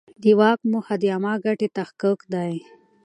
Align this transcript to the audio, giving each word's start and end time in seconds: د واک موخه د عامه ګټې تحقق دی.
د 0.23 0.25
واک 0.39 0.59
موخه 0.71 0.95
د 1.01 1.03
عامه 1.13 1.33
ګټې 1.45 1.67
تحقق 1.77 2.19
دی. 2.33 2.53